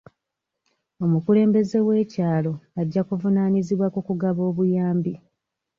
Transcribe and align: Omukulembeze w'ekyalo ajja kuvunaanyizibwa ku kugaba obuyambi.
Omukulembeze 1.03 1.77
w'ekyalo 1.87 2.53
ajja 2.81 3.01
kuvunaanyizibwa 3.07 3.87
ku 3.93 3.99
kugaba 4.07 4.41
obuyambi. 4.49 5.13